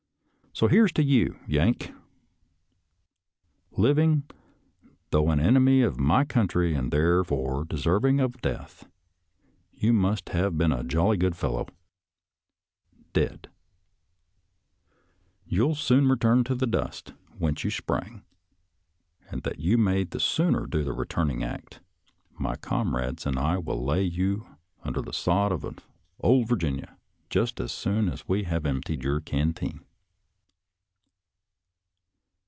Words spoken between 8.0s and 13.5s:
of death, you must have been a jolly good fellow— dead,